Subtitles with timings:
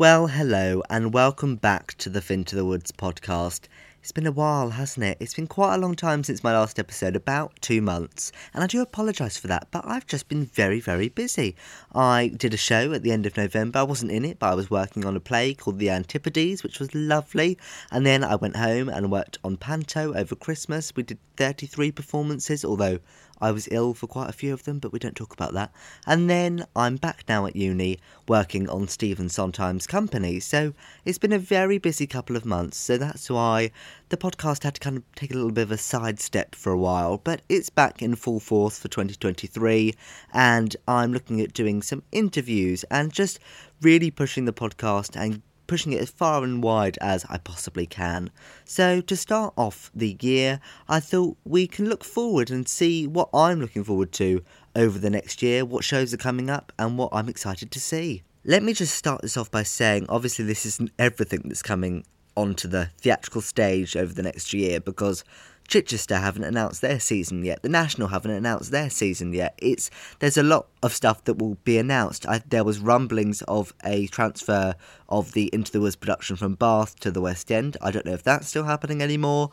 [0.00, 3.64] Well, hello, and welcome back to the Fin to the Woods podcast.
[4.00, 5.18] It's been a while, hasn't it?
[5.20, 8.66] It's been quite a long time since my last episode, about two months, and I
[8.66, 11.54] do apologise for that, but I've just been very, very busy.
[11.94, 13.80] I did a show at the end of November.
[13.80, 16.80] I wasn't in it, but I was working on a play called The Antipodes, which
[16.80, 17.58] was lovely,
[17.90, 20.96] and then I went home and worked on Panto over Christmas.
[20.96, 23.00] We did 33 performances, although
[23.40, 25.72] I was ill for quite a few of them, but we don't talk about that.
[26.06, 27.98] And then I'm back now at uni
[28.28, 30.40] working on Stephen Sondheim's company.
[30.40, 30.74] So
[31.04, 32.76] it's been a very busy couple of months.
[32.76, 33.70] So that's why
[34.10, 36.78] the podcast had to kind of take a little bit of a sidestep for a
[36.78, 37.18] while.
[37.18, 39.94] But it's back in full force for 2023.
[40.32, 43.38] And I'm looking at doing some interviews and just
[43.80, 48.28] really pushing the podcast and pushing it as far and wide as I possibly can.
[48.64, 53.28] So, to start off the year, I thought we can look forward and see what
[53.32, 54.42] I'm looking forward to
[54.74, 58.24] over the next year, what shows are coming up, and what I'm excited to see.
[58.44, 62.04] Let me just start this off by saying obviously, this isn't everything that's coming
[62.36, 65.22] onto the theatrical stage over the next year because
[65.70, 67.62] Chichester haven't announced their season yet.
[67.62, 69.54] The National haven't announced their season yet.
[69.62, 72.26] It's there's a lot of stuff that will be announced.
[72.26, 74.74] I, there was rumblings of a transfer
[75.08, 77.76] of the Into the Woods production from Bath to the West End.
[77.80, 79.50] I don't know if that's still happening anymore.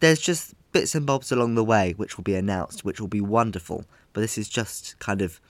[0.00, 3.20] There's just bits and bobs along the way which will be announced, which will be
[3.20, 3.84] wonderful.
[4.12, 5.40] But this is just kind of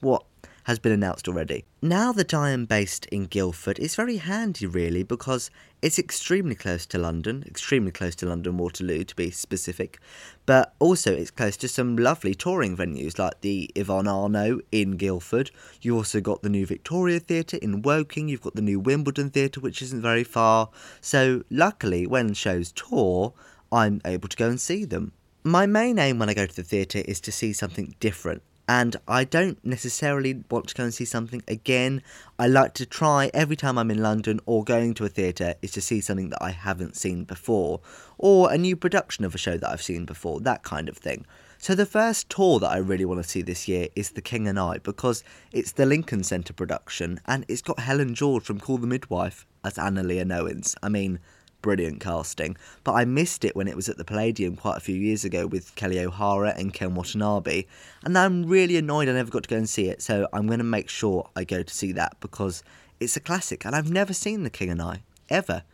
[0.00, 0.24] what
[0.66, 1.64] has been announced already.
[1.80, 5.48] Now that I am based in Guildford, it's very handy really because
[5.80, 10.00] it's extremely close to London, extremely close to London Waterloo to be specific,
[10.44, 15.52] but also it's close to some lovely touring venues like the Yvonne Arnaud in Guildford.
[15.82, 19.60] You also got the new Victoria Theatre in Woking, you've got the new Wimbledon Theatre
[19.60, 20.70] which isn't very far.
[21.00, 23.34] So luckily when shows tour,
[23.70, 25.12] I'm able to go and see them.
[25.44, 28.96] My main aim when I go to the theatre is to see something different and
[29.06, 32.02] I don't necessarily want to go and see something again.
[32.38, 35.70] I like to try every time I'm in London or going to a theatre is
[35.72, 37.80] to see something that I haven't seen before,
[38.18, 41.26] or a new production of a show that I've seen before, that kind of thing.
[41.58, 44.46] So the first tour that I really want to see this year is The King
[44.46, 48.78] and I because it's the Lincoln Centre production and it's got Helen George from Call
[48.78, 50.76] the Midwife as Anna Leonowens.
[50.82, 51.18] I mean,
[51.66, 52.56] brilliant casting.
[52.84, 55.48] But I missed it when it was at the Palladium quite a few years ago
[55.48, 57.64] with Kelli O'Hara and Ken Watanabe.
[58.04, 60.60] And I'm really annoyed I never got to go and see it, so I'm going
[60.60, 62.62] to make sure I go to see that because
[63.00, 65.64] it's a classic and I've never seen The King and I, ever.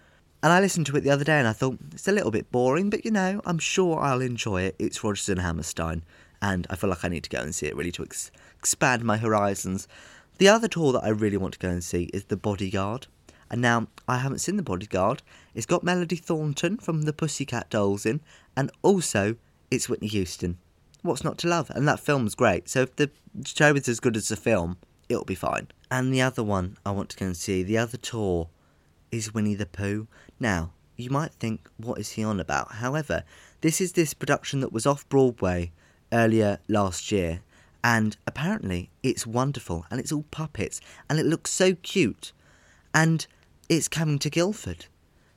[0.42, 2.50] And I listened to it the other day and I thought, it's a little bit
[2.50, 4.76] boring, but you know, I'm sure I'll enjoy it.
[4.78, 6.04] It's Rodgers and Hammerstein,
[6.40, 9.04] and I feel like I need to go and see it really to ex- expand
[9.04, 9.86] my horizons.
[10.38, 13.08] The other tour that I really want to go and see is The Bodyguard.
[13.52, 15.22] And now, I haven't seen The Bodyguard.
[15.54, 18.20] It's got Melody Thornton from the Pussycat Dolls in,
[18.56, 19.36] and also
[19.70, 20.56] it's Whitney Houston.
[21.02, 21.70] What's not to love?
[21.70, 22.70] And that film's great.
[22.70, 23.10] So if the
[23.44, 24.78] show is as good as the film,
[25.10, 25.68] it'll be fine.
[25.90, 28.48] And the other one I want to go and see, the other tour,
[29.10, 30.08] is Winnie the Pooh.
[30.40, 32.72] Now, you might think, what is he on about?
[32.76, 33.22] However,
[33.60, 35.72] this is this production that was off Broadway
[36.10, 37.42] earlier last year,
[37.84, 40.80] and apparently it's wonderful, and it's all puppets,
[41.10, 42.32] and it looks so cute.
[42.94, 43.26] And
[43.68, 44.86] it's coming to Guildford.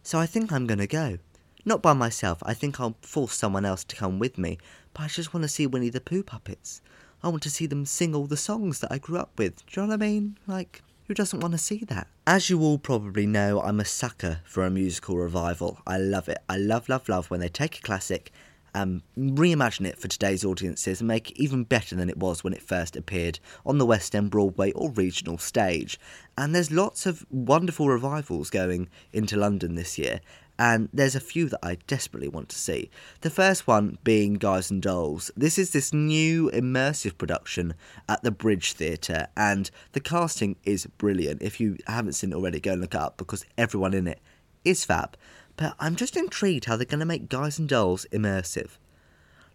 [0.03, 1.17] So I think I'm going to go.
[1.63, 4.59] Not by myself, I think I'll force someone else to come with me,
[4.93, 6.81] but I just want to see Winnie the Pooh puppets.
[7.23, 9.65] I want to see them sing all the songs that I grew up with.
[9.65, 10.37] Do you know what I mean?
[10.45, 12.07] Like, who doesn't want to see that?
[12.27, 15.79] As you all probably know, I'm a sucker for a musical revival.
[15.87, 16.37] I love it.
[16.47, 18.31] I love, love, love when they take a classic
[18.75, 22.51] and reimagine it for today's audiences and make it even better than it was when
[22.51, 25.97] it first appeared on the West End Broadway or regional stage.
[26.37, 30.19] And there's lots of wonderful revivals going into London this year,
[30.59, 32.89] and there's a few that I desperately want to see.
[33.21, 35.31] The first one being Guys and Dolls.
[35.37, 37.75] This is this new immersive production
[38.09, 41.41] at the Bridge Theatre, and the casting is brilliant.
[41.41, 44.19] If you haven't seen it already, go and look it up because everyone in it
[44.65, 45.15] is fab.
[45.57, 48.71] But I'm just intrigued how they're going to make Guys and Dolls immersive.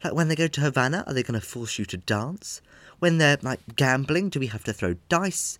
[0.03, 2.62] Like when they go to Havana, are they going to force you to dance?
[3.00, 5.59] When they're like gambling, do we have to throw dice?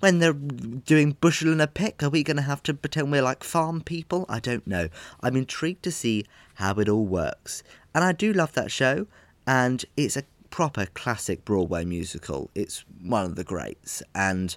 [0.00, 3.22] When they're doing bushel and a pick, are we going to have to pretend we're
[3.22, 4.26] like farm people?
[4.28, 4.88] I don't know.
[5.20, 7.62] I'm intrigued to see how it all works.
[7.94, 9.06] And I do love that show,
[9.46, 12.50] and it's a proper classic Broadway musical.
[12.54, 14.02] It's one of the greats.
[14.14, 14.56] And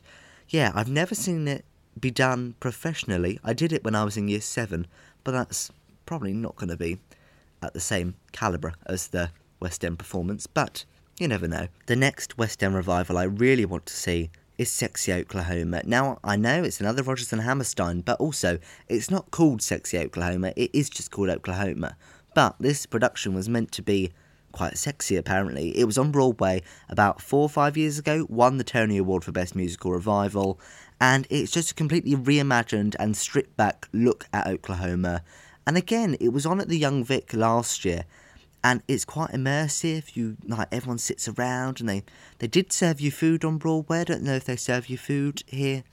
[0.49, 1.65] yeah, I've never seen it
[1.99, 3.39] be done professionally.
[3.43, 4.87] I did it when I was in year seven,
[5.23, 5.71] but that's
[6.05, 6.99] probably not going to be
[7.61, 10.85] at the same calibre as the West End performance, but
[11.19, 11.67] you never know.
[11.85, 15.81] The next West End revival I really want to see is Sexy Oklahoma.
[15.85, 20.53] Now, I know it's another Rodgers and Hammerstein, but also it's not called Sexy Oklahoma,
[20.55, 21.95] it is just called Oklahoma.
[22.33, 24.11] But this production was meant to be
[24.51, 25.77] quite sexy apparently.
[25.77, 29.31] It was on Broadway about four or five years ago, won the Tony Award for
[29.31, 30.59] Best Musical Revival,
[30.99, 35.23] and it's just a completely reimagined and stripped back look at Oklahoma.
[35.65, 38.05] And again, it was on at the Young Vic last year,
[38.63, 40.15] and it's quite immersive.
[40.15, 42.03] You like everyone sits around, and they
[42.39, 44.01] they did serve you food on Broadway.
[44.01, 45.83] I don't know if they serve you food here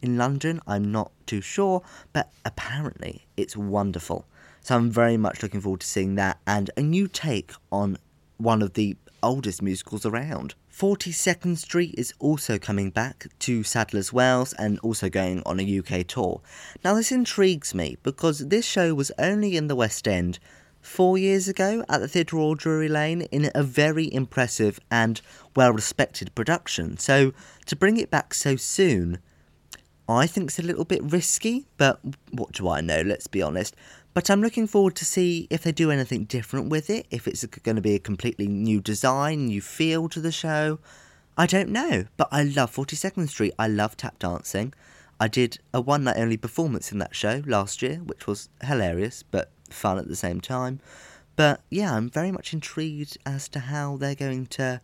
[0.00, 0.60] in London.
[0.66, 1.82] I'm not too sure,
[2.12, 4.26] but apparently it's wonderful.
[4.60, 7.98] So I'm very much looking forward to seeing that and a new take on
[8.36, 10.54] one of the oldest musicals around.
[10.72, 16.06] 42nd Street is also coming back to Sadler's Wells and also going on a UK
[16.06, 16.40] tour.
[16.84, 20.38] Now, this intrigues me because this show was only in the West End
[20.82, 25.20] four years ago at the Theatre Royal Drury Lane in a very impressive and
[25.56, 26.98] well respected production.
[26.98, 27.32] So,
[27.66, 29.18] to bring it back so soon,
[30.08, 32.00] I think it's a little bit risky, but
[32.32, 33.74] what do I know, let's be honest.
[34.14, 37.44] But I'm looking forward to see if they do anything different with it, if it's
[37.44, 40.78] going to be a completely new design, new feel to the show.
[41.36, 43.54] I don't know, but I love 42nd Street.
[43.58, 44.72] I love tap dancing.
[45.18, 49.24] I did a one night only performance in that show last year, which was hilarious
[49.24, 50.78] but fun at the same time.
[51.34, 54.80] But yeah, I'm very much intrigued as to how they're going to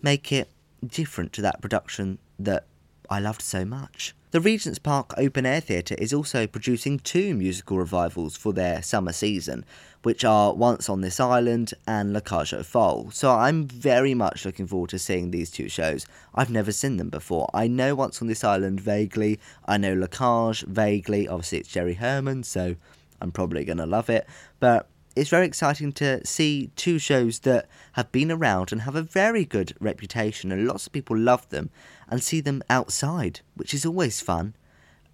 [0.00, 0.48] make it
[0.86, 2.66] different to that production that
[3.10, 4.14] I loved so much.
[4.32, 9.12] The Regent's Park Open Air Theatre is also producing two musical revivals for their summer
[9.12, 9.62] season,
[10.04, 13.14] which are Once on This Island and La Cage aux Folles.
[13.14, 16.06] So I'm very much looking forward to seeing these two shows.
[16.34, 17.50] I've never seen them before.
[17.52, 21.28] I know Once on This Island vaguely, I know La Cage vaguely.
[21.28, 22.76] Obviously, it's Jerry Herman, so
[23.20, 24.26] I'm probably going to love it.
[24.60, 29.02] But it's very exciting to see two shows that have been around and have a
[29.02, 31.68] very good reputation and lots of people love them
[32.12, 34.54] and see them outside, which is always fun.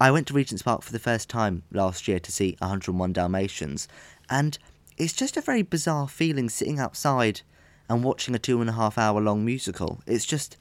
[0.01, 3.87] I went to Regent's Park for the first time last year to see 101 Dalmatians,
[4.29, 4.59] and
[4.97, 7.39] it's just a very bizarre feeling sitting outside
[7.87, 10.01] and watching a two and a half hour long musical.
[10.05, 10.57] It's just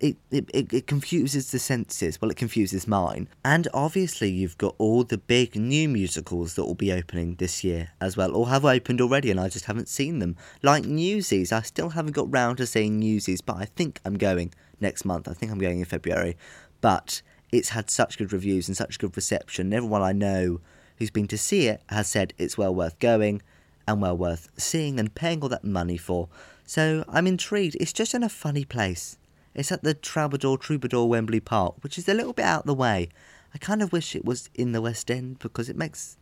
[0.00, 2.18] it, it, it, confuses the senses.
[2.18, 3.28] Well, it confuses mine.
[3.44, 7.90] And obviously, you've got all the big new musicals that will be opening this year
[8.00, 10.34] as well, or have opened already, and I just haven't seen them.
[10.62, 14.54] Like Newsies, I still haven't got round to seeing Newsies, but I think I'm going
[14.82, 15.28] next month.
[15.28, 16.36] I think I'm going in February.
[16.80, 19.72] But it's had such good reviews and such good reception.
[19.72, 20.60] Everyone I know
[20.96, 23.42] who's been to see it has said it's well worth going
[23.86, 26.28] and well worth seeing and paying all that money for.
[26.66, 27.76] So I'm intrigued.
[27.80, 29.18] It's just in a funny place.
[29.54, 32.74] It's at the Troubadour Troubadour Wembley Park, which is a little bit out of the
[32.74, 33.08] way.
[33.54, 36.16] I kind of wish it was in the West End because it makes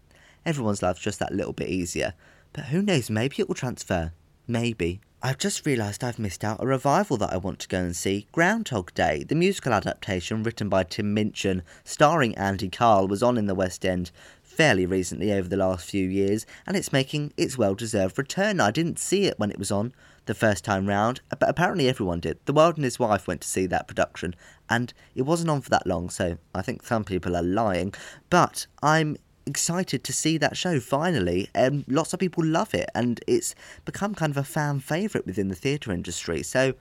[0.45, 2.15] everyone's life just that little bit easier.
[2.53, 4.13] But who knows, maybe it will transfer.
[4.49, 5.01] Maybe.
[5.23, 8.27] I've just realised I've missed out a revival that I want to go and see.
[8.33, 13.47] Groundhog Day, the musical adaptation written by Tim Minchin, starring Andy Karl, was on in
[13.47, 14.11] the West End
[14.43, 18.61] fairly recently over the last few years, and it's making its well deserved return.
[18.61, 19.93] I didn't see it when it was on
[20.25, 22.39] the first time round, but apparently everyone did.
[22.47, 24.35] The World and His Wife went to see that production,
[24.71, 27.93] and it wasn't on for that long, so I think some people are lying.
[28.31, 29.19] But I'm
[29.51, 31.51] excited to see that show finally.
[31.55, 33.55] and lots of people love it, and it's
[33.85, 36.43] become kind of a fan favourite within the theatre industry.
[36.43, 36.75] So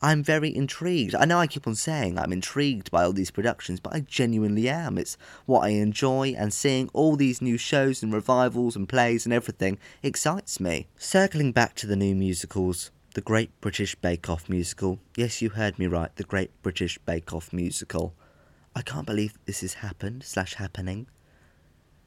[0.00, 1.14] I'm very intrigued.
[1.14, 4.68] I know I keep on saying I'm intrigued by all these productions, but I genuinely
[4.68, 4.98] am.
[4.98, 5.16] It's
[5.46, 9.78] what I enjoy, and seeing all these new shows and revivals and plays and everything
[10.02, 10.88] excites me.
[10.96, 14.98] Circling back to the new musicals, the Great British Bake Off musical.
[15.16, 18.14] Yes, you heard me right, the Great British Bake Off musical.
[18.74, 21.06] I can't believe this has happened, slash happening.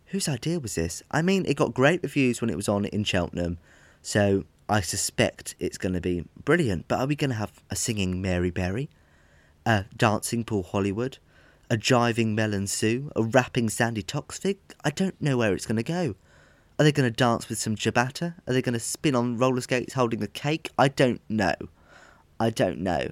[0.08, 1.02] Whose idea was this?
[1.12, 3.58] I mean, it got great reviews when it was on in Cheltenham,
[4.02, 6.88] so I suspect it's going to be brilliant.
[6.88, 8.90] But are we going to have a singing Mary Berry,
[9.66, 11.18] a dancing Paul Hollywood,
[11.70, 14.58] a jiving Mel and Sue, a rapping Sandi Toksvig?
[14.84, 16.16] I don't know where it's going to go.
[16.78, 18.36] Are they going to dance with some ciabatta?
[18.48, 20.70] Are they going to spin on roller skates holding a cake?
[20.78, 21.56] I don't know.
[22.40, 23.12] I don't know.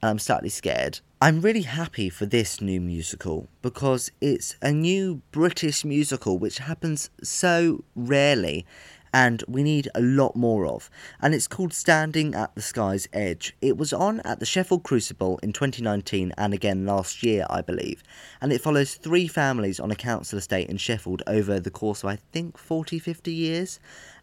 [0.00, 1.00] And I'm slightly scared.
[1.22, 7.10] I'm really happy for this new musical because it's a new British musical which happens
[7.22, 8.64] so rarely
[9.12, 10.88] and we need a lot more of.
[11.20, 13.54] And it's called Standing at the Sky's Edge.
[13.60, 18.02] It was on at the Sheffield Crucible in 2019 and again last year, I believe.
[18.40, 22.08] And it follows three families on a council estate in Sheffield over the course of,
[22.08, 23.78] I think, 40, 50 years.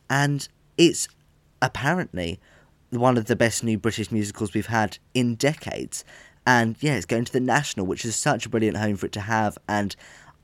[0.09, 0.47] And
[0.79, 1.07] it's
[1.61, 2.39] apparently
[2.89, 6.03] one of the best new British musicals we've had in decades.
[6.47, 9.11] And yeah, it's going to the National, which is such a brilliant home for it
[9.11, 9.57] to have.
[9.67, 9.93] And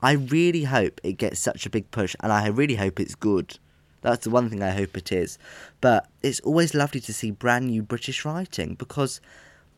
[0.02, 3.58] I really hope it gets such a big push, and I really hope it's good.
[4.02, 5.38] That's the one thing I hope it is.
[5.80, 9.22] But it's always lovely to see brand new British writing because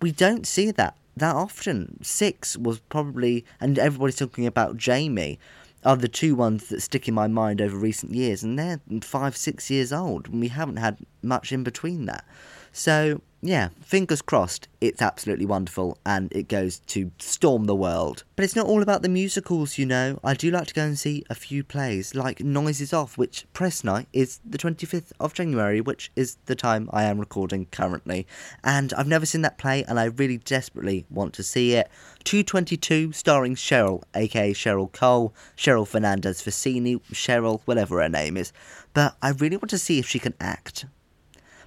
[0.02, 2.02] we don't see that that often.
[2.02, 5.38] Six was probably, and everybody's talking about Jamie.
[5.85, 9.37] are the two ones that stick in my mind over recent years, and they're five,
[9.37, 12.25] six years old, and we haven't had much in between that.
[12.73, 18.25] So, yeah, fingers crossed, it's absolutely wonderful and it goes to storm the world.
[18.35, 20.19] But it's not all about the musicals, you know.
[20.25, 23.85] I do like to go and see a few plays, like Noises Off, which press
[23.85, 28.26] night is the 25th of January, which is the time I am recording currently.
[28.64, 31.88] And I've never seen that play and I really desperately want to see it.
[32.25, 38.52] 222, starring Cheryl, aka Cheryl Cole, Cheryl Fernandez Versini, Cheryl, whatever her name is.
[38.95, 40.87] But I really want to see if she can act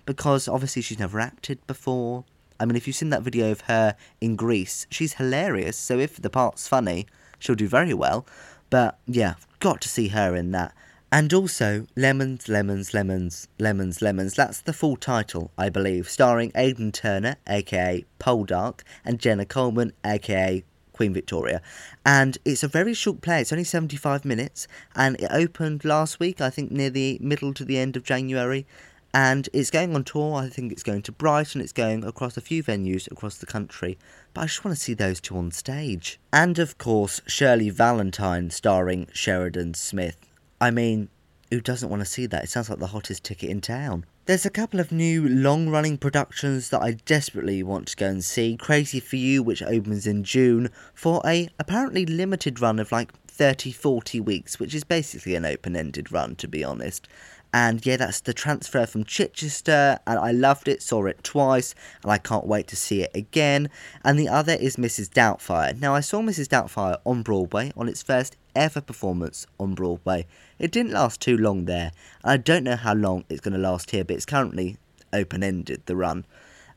[0.10, 2.24] because obviously she's never acted before.
[2.60, 5.78] I mean, if you've seen that video of her in Greece, she's hilarious.
[5.78, 7.06] So if the part's funny,
[7.38, 8.26] she'll do very well.
[8.72, 10.74] But yeah, got to see her in that.
[11.12, 14.34] And also, Lemons, Lemons, Lemons, Lemons, Lemons.
[14.34, 20.64] That's the full title, I believe, starring Aidan Turner, aka Poldark, and Jenna Coleman, aka
[20.92, 21.62] Queen Victoria.
[22.04, 26.42] And it's a very short play, it's only 75 minutes, and it opened last week,
[26.42, 28.66] I think near the middle to the end of January
[29.14, 30.36] and it's going on tour.
[30.36, 33.98] I think it's going to Brighton, it's going across a few venues across the country,
[34.34, 36.20] but I just want to see those two on stage.
[36.32, 40.18] And of course, Shirley Valentine starring Sheridan Smith.
[40.62, 41.10] I mean,
[41.50, 42.44] who doesn't want to see that?
[42.44, 44.06] It sounds like the hottest ticket in town.
[44.26, 48.24] There's a couple of new long running productions that I desperately want to go and
[48.24, 48.58] see.
[48.58, 53.72] Crazy for You, which opens in June, for a apparently limited run of like 30
[53.72, 57.08] 40 weeks, which is basically an open ended run, to be honest.
[57.52, 62.12] And yeah, that's the transfer from Chichester, and I loved it, saw it twice, and
[62.12, 63.70] I can't wait to see it again.
[64.04, 65.10] And the other is Mrs.
[65.10, 65.80] Doubtfire.
[65.80, 66.48] Now, I saw Mrs.
[66.48, 70.28] Doubtfire on Broadway on its first ever performance on Broadway.
[70.60, 71.92] It didn't last too long there,
[72.24, 74.78] and I don't know how long it's going to last here, but it's currently
[75.12, 76.26] open ended, the run.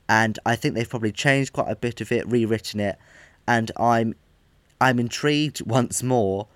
[0.09, 2.99] And I think they've probably changed quite a bit of it, rewritten it,
[3.47, 4.14] and I'm
[4.81, 6.49] I'm intrigued once more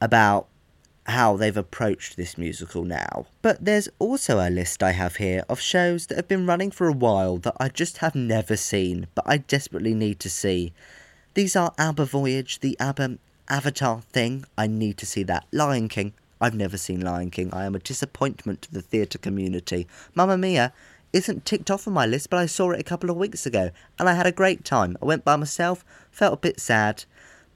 [0.00, 0.46] about
[1.06, 3.26] how they've approached this musical now.
[3.42, 6.88] But there's also a list I have here of shows that have been running for
[6.88, 10.72] a while that I just have never seen, but I desperately need to see.
[11.34, 13.18] These are ABBA Voyage, the ABBA
[13.48, 15.46] Avatar thing, I need to see that.
[15.52, 19.86] Lion King, I've never seen Lion King, I am a disappointment to the theatre community.
[20.14, 20.72] Mamma Mia
[21.12, 23.70] isn't ticked off on my list, but I saw it a couple of weeks ago,
[23.98, 24.96] and I had a great time.
[25.02, 27.04] I went by myself, felt a bit sad,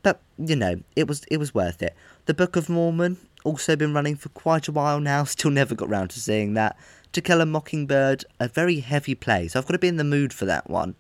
[0.03, 1.95] but you know, it was it was worth it.
[2.27, 5.89] The Book of Mormon, also been running for quite a while now, still never got
[5.89, 6.77] round to seeing that.
[7.13, 10.05] To Kill a Mockingbird, a very heavy play, so I've got to be in the
[10.05, 10.97] mood for that one.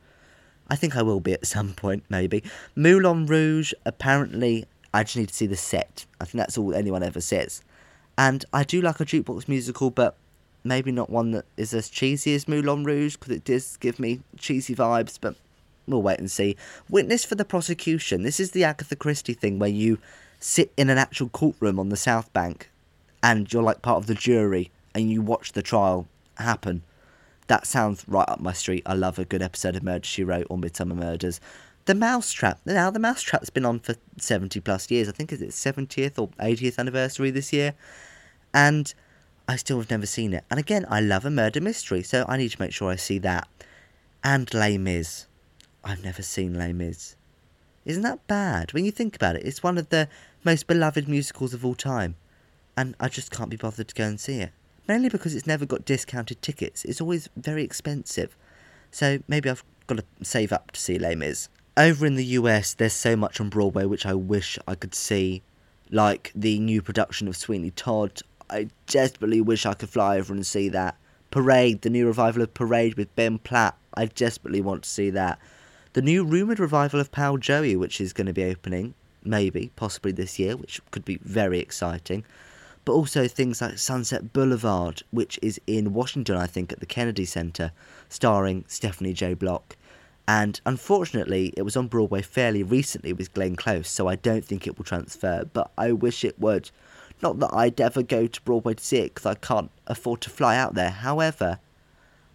[0.68, 2.42] I think I will be at some point, maybe.
[2.74, 6.06] Moulin Rouge, apparently, I just need to see the set.
[6.20, 7.62] I think that's all anyone ever says.
[8.16, 10.16] And I do like a jukebox musical, but
[10.64, 14.20] maybe not one that is as cheesy as Moulin Rouge, because it does give me
[14.38, 15.36] cheesy vibes, but
[15.86, 16.56] we'll wait and see.
[16.88, 18.22] Witness for the Prosecution.
[18.22, 19.98] This is the Agatha Christie thing where you
[20.46, 22.70] sit in an actual courtroom on the South Bank
[23.20, 26.84] and you're like part of the jury and you watch the trial happen.
[27.48, 28.84] That sounds right up my street.
[28.86, 31.40] I love a good episode of Murder She Wrote or Midsomer Murders.
[31.86, 32.60] The Mousetrap.
[32.64, 35.08] Now, The Mousetrap's been on for 70 plus years.
[35.08, 37.74] I think it's its 70th or 80th anniversary this year.
[38.54, 38.94] And
[39.48, 40.44] I still have never seen it.
[40.48, 43.18] And again, I love a murder mystery, so I need to make sure I see
[43.18, 43.48] that.
[44.22, 45.26] And Les Mis.
[45.82, 47.15] I've never seen Les Mis.
[47.86, 48.72] Isn't that bad?
[48.72, 50.08] When you think about it, it's one of the
[50.44, 52.16] most beloved musicals of all time.
[52.76, 54.50] And I just can't be bothered to go and see it.
[54.88, 56.84] Mainly because it's never got discounted tickets.
[56.84, 58.36] It's always very expensive.
[58.90, 61.48] So maybe I've got to save up to see Les Mis.
[61.76, 65.42] Over in the US, there's so much on Broadway which I wish I could see.
[65.90, 68.20] Like the new production of Sweeney Todd.
[68.50, 70.96] I desperately wish I could fly over and see that.
[71.30, 73.76] Parade, the new revival of Parade with Ben Platt.
[73.94, 75.38] I desperately want to see that.
[75.96, 78.92] The new rumoured revival of Pal Joey, which is going to be opening,
[79.24, 82.22] maybe, possibly this year, which could be very exciting.
[82.84, 87.24] But also things like Sunset Boulevard, which is in Washington, I think, at the Kennedy
[87.24, 87.72] Center,
[88.10, 89.32] starring Stephanie J.
[89.32, 89.74] Block.
[90.28, 94.66] And unfortunately, it was on Broadway fairly recently with Glenn Close, so I don't think
[94.66, 96.70] it will transfer, but I wish it would.
[97.22, 100.28] Not that I'd ever go to Broadway to see it because I can't afford to
[100.28, 100.90] fly out there.
[100.90, 101.58] However,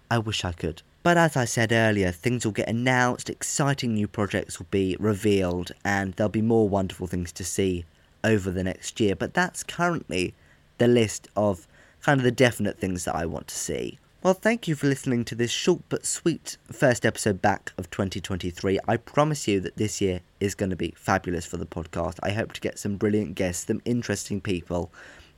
[0.09, 0.81] I wish I could.
[1.03, 5.71] But as I said earlier, things will get announced, exciting new projects will be revealed,
[5.83, 7.85] and there'll be more wonderful things to see
[8.23, 9.15] over the next year.
[9.15, 10.35] But that's currently
[10.77, 11.67] the list of
[12.01, 13.97] kind of the definite things that I want to see.
[14.23, 18.77] Well, thank you for listening to this short but sweet first episode back of 2023.
[18.87, 22.19] I promise you that this year is going to be fabulous for the podcast.
[22.21, 24.91] I hope to get some brilliant guests, some interesting people,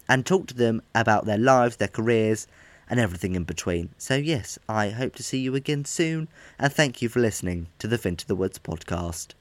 [0.09, 2.47] and talk to them about their lives, their careers,
[2.89, 3.89] and everything in between.
[3.97, 6.27] So, yes, I hope to see you again soon,
[6.59, 9.33] and thank you for listening to the Fin to the Woods podcast.